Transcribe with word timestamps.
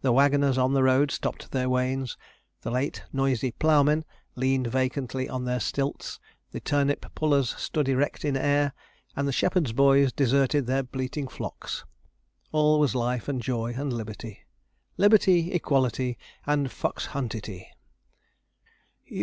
The 0.00 0.12
waggoners 0.14 0.56
on 0.56 0.72
the 0.72 0.82
road 0.82 1.10
stopped 1.10 1.50
their 1.50 1.68
wains, 1.68 2.16
the 2.62 2.70
late 2.70 3.04
noisy 3.12 3.50
ploughmen 3.50 4.06
leaned 4.34 4.66
vacantly 4.68 5.28
on 5.28 5.44
their 5.44 5.60
stilts, 5.60 6.18
the 6.52 6.60
turnip 6.60 7.14
pullers 7.14 7.54
stood 7.58 7.86
erect 7.86 8.24
in 8.24 8.34
air, 8.34 8.72
and 9.14 9.28
the 9.28 9.30
shepherds' 9.30 9.74
boys 9.74 10.10
deserted 10.10 10.64
the 10.64 10.84
bleating 10.84 11.28
flocks; 11.28 11.84
all 12.50 12.80
was 12.80 12.94
life 12.94 13.28
and 13.28 13.42
joy 13.42 13.74
and 13.76 13.92
liberty 13.92 14.46
'Liberty, 14.96 15.52
equality, 15.52 16.16
and 16.46 16.68
foxhunt 16.70 17.34
ity!' 17.34 17.68